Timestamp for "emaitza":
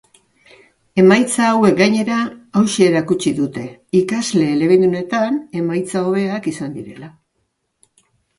1.01-1.49, 5.61-6.03